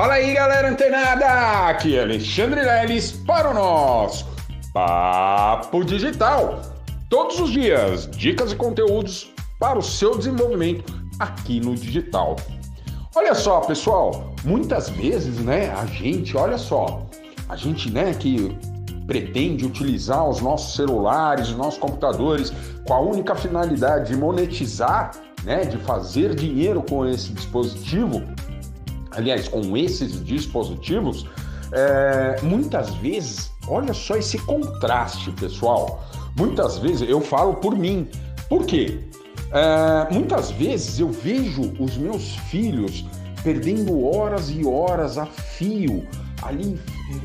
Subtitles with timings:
[0.00, 1.68] Fala aí, galera antenada!
[1.68, 4.26] Aqui é Alexandre Leles para o nosso
[4.72, 6.62] Papo Digital.
[7.10, 12.36] Todos os dias, dicas e conteúdos para o seu desenvolvimento aqui no digital.
[13.14, 17.06] Olha só, pessoal, muitas vezes, né, a gente, olha só,
[17.46, 18.56] a gente, né, que
[19.06, 22.54] pretende utilizar os nossos celulares, os nossos computadores
[22.86, 25.10] com a única finalidade de monetizar,
[25.44, 28.22] né, de fazer dinheiro com esse dispositivo,
[29.10, 31.26] aliás, com esses dispositivos,
[31.72, 36.04] é, muitas vezes, olha só esse contraste, pessoal.
[36.36, 38.08] Muitas vezes eu falo por mim.
[38.48, 38.98] Por quê?
[39.52, 43.04] É, muitas vezes eu vejo os meus filhos
[43.42, 46.06] perdendo horas e horas a fio
[46.42, 46.78] ali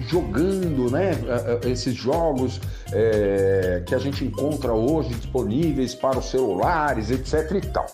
[0.07, 1.11] jogando, né?
[1.11, 2.59] É, é, esses jogos
[2.91, 7.85] é, que a gente encontra hoje disponíveis para os celulares, etc e tal.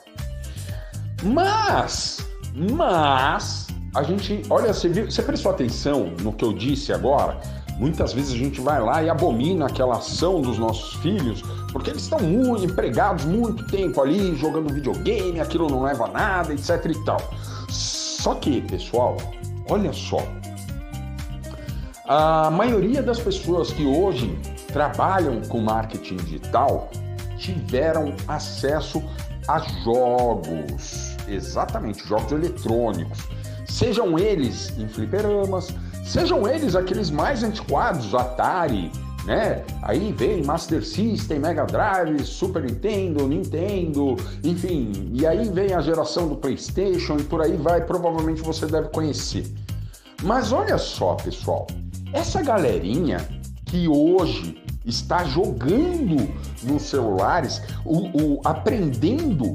[1.24, 7.38] Mas, mas a gente, olha, você, viu, você prestou atenção no que eu disse agora?
[7.78, 11.42] Muitas vezes a gente vai lá e abomina aquela ação dos nossos filhos,
[11.74, 16.54] porque eles estão muito empregados muito tempo ali jogando videogame, aquilo não leva a nada,
[16.54, 17.20] etc e tal.
[17.70, 19.18] Só que, pessoal,
[19.70, 20.20] olha só.
[22.08, 24.38] A maioria das pessoas que hoje
[24.68, 26.90] trabalham com marketing digital
[27.38, 29.04] tiveram acesso
[29.48, 33.20] a jogos, exatamente, jogos eletrônicos
[33.72, 38.92] Sejam eles em fliperamas, sejam eles aqueles mais antiquados, Atari,
[39.26, 39.64] né?
[39.82, 46.28] Aí vem Master System, Mega Drive, Super Nintendo, Nintendo, enfim, e aí vem a geração
[46.28, 49.50] do PlayStation e por aí vai, provavelmente você deve conhecer.
[50.22, 51.66] Mas olha só, pessoal,
[52.12, 53.26] essa galerinha
[53.66, 56.30] que hoje está jogando
[56.64, 59.54] nos celulares, o, o aprendendo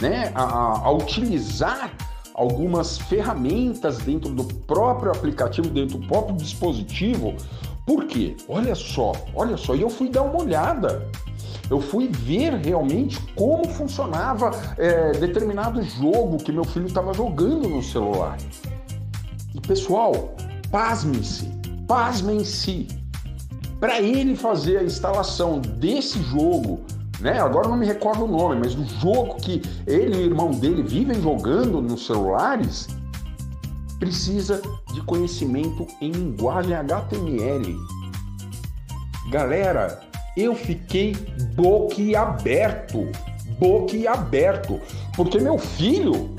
[0.00, 1.92] né, a, a utilizar
[2.34, 7.34] algumas ferramentas dentro do próprio aplicativo, dentro do próprio dispositivo.
[7.86, 8.36] Por quê?
[8.48, 11.08] Olha só, olha só, e eu fui dar uma olhada.
[11.70, 17.82] Eu fui ver realmente como funcionava é, determinado jogo que meu filho estava jogando no
[17.82, 18.36] celular.
[19.54, 20.34] E pessoal,
[20.70, 21.48] pasmem-se,
[21.86, 22.88] pasmem-se.
[23.80, 26.80] Para ele fazer a instalação desse jogo
[27.22, 27.40] né?
[27.40, 30.82] Agora não me recordo o nome, mas do jogo que ele e o irmão dele
[30.82, 32.88] vivem jogando nos celulares,
[33.98, 34.60] precisa
[34.92, 37.76] de conhecimento em linguagem HTML.
[39.30, 40.00] Galera,
[40.36, 41.14] eu fiquei
[41.54, 43.08] boquiaberto,
[43.58, 44.80] boquiaberto,
[45.16, 46.34] porque meu filho,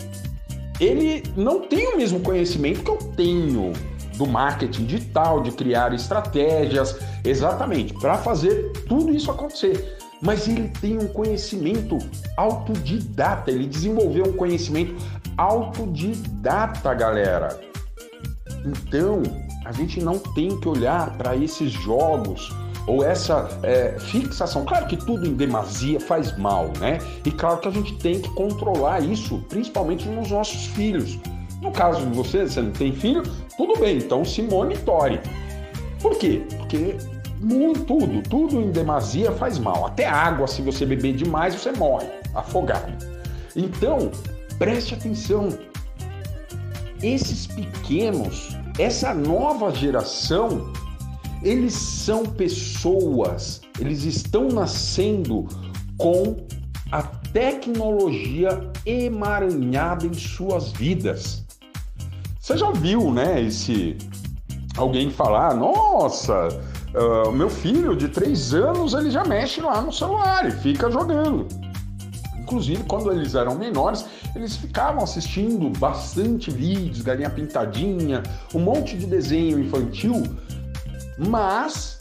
[0.81, 3.71] ele não tem o mesmo conhecimento que eu tenho
[4.17, 10.97] do marketing digital, de criar estratégias, exatamente, para fazer tudo isso acontecer mas ele tem
[10.97, 11.97] um conhecimento
[12.37, 14.95] autodidata, ele desenvolveu um conhecimento
[15.37, 17.59] autodidata, galera.
[18.65, 19.21] Então,
[19.65, 22.51] a gente não tem que olhar para esses jogos
[22.87, 24.65] ou essa é, fixação.
[24.65, 26.99] Claro que tudo em demasia faz mal, né?
[27.25, 31.19] E claro que a gente tem que controlar isso, principalmente nos nossos filhos.
[31.61, 33.23] No caso de você, você não tem filho,
[33.55, 35.21] tudo bem, então se monitore.
[36.01, 36.43] Por quê?
[36.57, 36.97] Porque
[37.43, 39.85] muito, tudo, tudo em demasia faz mal.
[39.85, 42.93] Até água, se você beber demais, você morre afogado.
[43.55, 44.09] Então,
[44.57, 45.49] preste atenção.
[47.01, 50.71] Esses pequenos, essa nova geração,
[51.41, 55.45] eles são pessoas, eles estão nascendo
[55.97, 56.37] com
[56.91, 61.43] a tecnologia emaranhada em suas vidas.
[62.39, 63.97] Você já viu, né, esse
[64.77, 66.47] alguém falar, nossa,
[66.93, 71.47] Uh, meu filho de três anos ele já mexe lá no celular e fica jogando.
[72.39, 74.05] Inclusive, quando eles eram menores,
[74.35, 78.21] eles ficavam assistindo bastante vídeos, galinha pintadinha,
[78.53, 80.21] um monte de desenho infantil,
[81.17, 81.97] mas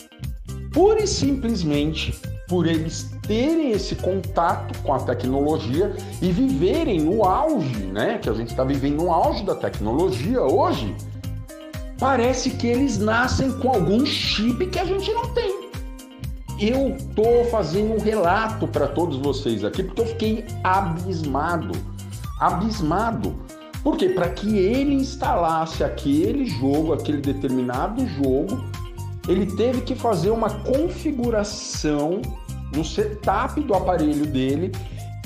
[0.72, 7.86] pura e simplesmente por eles terem esse contato com a tecnologia e viverem no auge,
[7.86, 8.18] né?
[8.18, 10.94] Que a gente está vivendo no auge da tecnologia hoje
[12.02, 15.70] parece que eles nascem com algum chip que a gente não tem.
[16.58, 21.78] Eu tô fazendo um relato para todos vocês aqui porque eu fiquei abismado.
[22.40, 23.36] Abismado.
[23.84, 28.64] Porque para que ele instalasse aquele jogo, aquele determinado jogo,
[29.28, 32.20] ele teve que fazer uma configuração
[32.74, 34.72] no setup do aparelho dele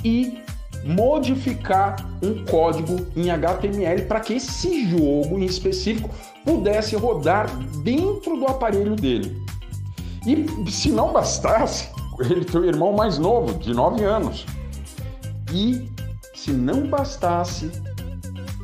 [0.04, 0.42] e
[0.86, 6.08] modificar um código em HTML para que esse jogo em específico
[6.44, 7.48] pudesse rodar
[7.82, 9.36] dentro do aparelho dele.
[10.26, 11.88] E se não bastasse,
[12.20, 14.46] ele tem um irmão mais novo, de 9 anos.
[15.52, 15.88] E
[16.34, 17.70] se não bastasse,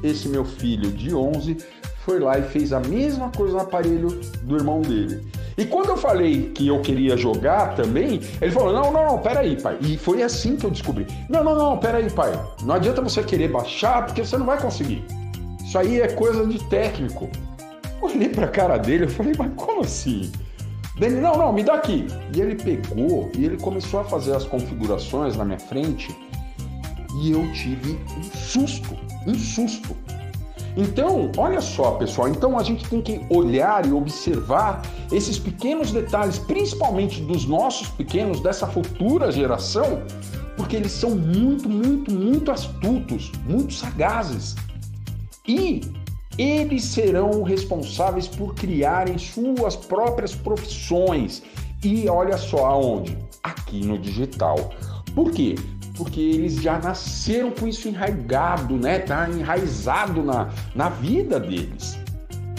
[0.02, 1.56] esse meu filho de 11
[2.04, 4.08] foi lá e fez a mesma coisa no aparelho
[4.42, 5.24] do irmão dele.
[5.56, 9.60] E quando eu falei que eu queria jogar também, ele falou: não, não, não, peraí,
[9.60, 9.78] pai.
[9.81, 12.32] E foi assim que eu descobri: não, não, não, peraí, pai.
[12.62, 15.04] Não adianta você querer baixar, porque você não vai conseguir.
[15.64, 17.31] Isso aí é coisa de técnico.
[18.00, 20.31] Olhei pra cara dele, eu falei: mas como assim?
[21.00, 22.06] Ele, não, não, me dá aqui.
[22.34, 26.14] E ele pegou e ele começou a fazer as configurações na minha frente
[27.20, 28.96] e eu tive um susto,
[29.26, 29.96] um susto.
[30.76, 36.38] Então, olha só, pessoal, então a gente tem que olhar e observar esses pequenos detalhes,
[36.38, 40.02] principalmente dos nossos pequenos, dessa futura geração,
[40.56, 44.56] porque eles são muito, muito, muito astutos, muito sagazes.
[45.46, 45.82] E
[46.38, 51.42] eles serão responsáveis por criarem suas próprias profissões.
[51.84, 53.19] E olha só aonde?
[53.42, 54.56] Aqui no digital.
[55.14, 55.56] Por quê?
[55.97, 58.99] Porque eles já nasceram com isso enraizado, né?
[59.00, 61.99] Tá enraizado na, na vida deles.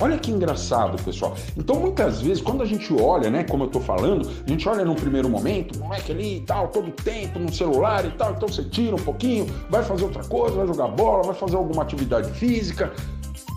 [0.02, 1.36] Olha que engraçado, pessoal.
[1.56, 4.84] Então, muitas vezes, quando a gente olha, né, como eu tô falando, a gente olha
[4.84, 8.64] num primeiro momento, moleque ali e tal, todo tempo no celular e tal, então você
[8.64, 12.92] tira um pouquinho, vai fazer outra coisa, vai jogar bola, vai fazer alguma atividade física.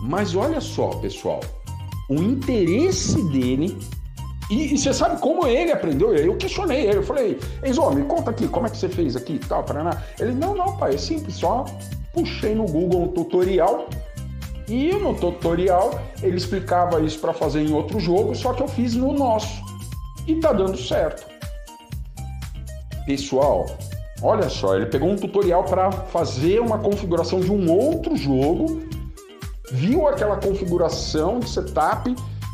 [0.03, 1.41] Mas olha só, pessoal,
[2.07, 3.77] o interesse dele
[4.49, 6.13] e, e, você sabe como ele aprendeu?
[6.15, 9.33] Eu questionei ele, eu falei, Enzo, me conta aqui, como é que você fez aqui
[9.33, 10.01] e tal, Paraná?
[10.19, 11.65] Ele, não, não, pai, é simples, só
[12.13, 13.87] puxei no Google um tutorial
[14.67, 18.95] e no tutorial ele explicava isso para fazer em outro jogo, só que eu fiz
[18.95, 19.61] no nosso.
[20.27, 21.25] E tá dando certo.
[23.05, 23.65] Pessoal,
[24.21, 28.81] olha só, ele pegou um tutorial para fazer uma configuração de um outro jogo,
[29.71, 32.13] viu aquela configuração de setup,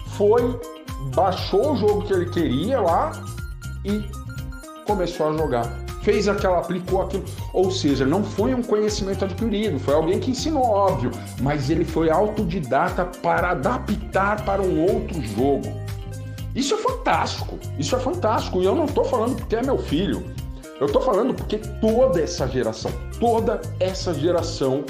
[0.10, 0.60] foi
[1.16, 3.12] baixou o jogo que ele queria lá
[3.86, 4.04] e
[4.86, 5.84] começou a jogar.
[6.02, 7.24] Fez aquela, aplicou aquilo.
[7.54, 11.12] Ou seja, não foi um conhecimento adquirido, foi alguém que ensinou, óbvio,
[11.42, 15.64] mas ele foi autodidata para adaptar para um outro jogo.
[16.54, 18.62] Isso é fantástico, isso é fantástico.
[18.62, 20.24] E eu não estou falando porque é meu filho,
[20.80, 24.84] eu estou falando porque toda essa geração, toda essa geração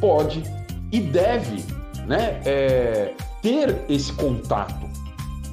[0.00, 0.42] pode
[0.90, 1.64] e deve
[2.06, 4.88] né, é, ter esse contato.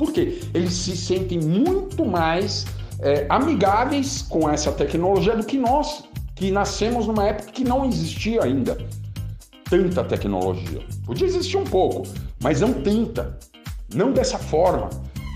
[0.02, 2.66] Porque eles se sentem muito mais
[3.02, 8.44] é, amigáveis com essa tecnologia do que nós, que nascemos numa época que não existia
[8.44, 8.76] ainda
[9.70, 10.82] tanta tecnologia.
[11.06, 12.02] Podia existir um pouco,
[12.42, 13.38] mas não tanta.
[13.94, 14.90] Não dessa forma,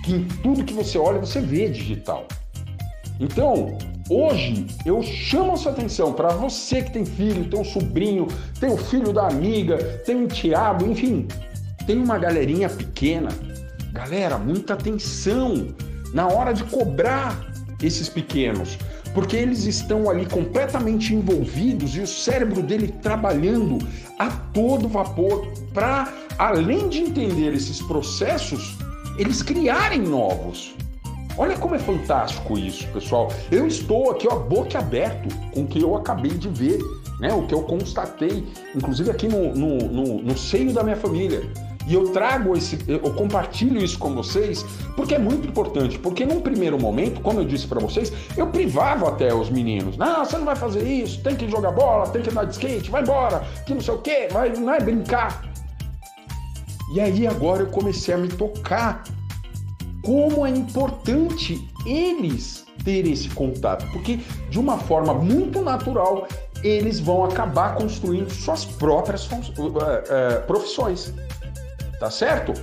[0.04, 2.26] que em tudo que você olha você vê digital.
[3.20, 3.78] Então,
[4.10, 8.26] hoje eu chamo a sua atenção para você que tem filho, tem um sobrinho,
[8.60, 11.28] tem o filho da amiga, tem um enteado, enfim,
[11.86, 13.30] tem uma galerinha pequena
[13.96, 15.70] Galera, muita atenção
[16.14, 17.50] na hora de cobrar
[17.82, 18.78] esses pequenos,
[19.14, 23.78] porque eles estão ali completamente envolvidos e o cérebro dele trabalhando
[24.20, 28.78] a todo vapor para, além de entender esses processos,
[29.18, 30.76] eles criarem novos.
[31.38, 33.32] Olha como é fantástico isso, pessoal.
[33.50, 36.80] Eu estou aqui, ó, boca aberto com o que eu acabei de ver,
[37.22, 37.34] né?
[37.34, 38.46] O que eu constatei,
[38.76, 41.50] inclusive aqui no, no, no, no seio da minha família.
[41.88, 44.66] E eu trago esse, eu compartilho isso com vocês
[44.96, 46.00] porque é muito importante.
[46.00, 49.98] Porque num primeiro momento, como eu disse para vocês, eu privava até os meninos.
[49.98, 52.90] Não, você não vai fazer isso, tem que jogar bola, tem que andar de skate,
[52.90, 55.44] vai embora, que não sei o quê, vai, não é brincar.
[56.94, 59.04] E aí agora eu comecei a me tocar
[60.04, 64.20] como é importante eles terem esse contato, porque
[64.50, 66.28] de uma forma muito natural
[66.64, 71.14] eles vão acabar construindo suas próprias uh, uh, profissões.
[72.00, 72.54] Tá certo?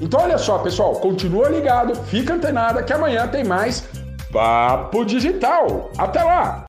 [0.00, 3.88] Então olha só, pessoal, continua ligado, fica antenada que amanhã tem mais
[4.32, 5.90] Papo Digital.
[5.96, 6.62] Até lá!